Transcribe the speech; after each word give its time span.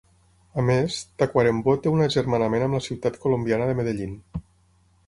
A 0.61 0.63
més, 0.69 0.95
Tacuarembó 1.23 1.75
té 1.83 1.93
un 1.99 2.01
agermanament 2.07 2.67
amb 2.69 2.79
la 2.79 2.83
ciutat 2.87 3.21
colombiana 3.27 3.71
de 3.73 3.79
Medellín. 3.83 4.19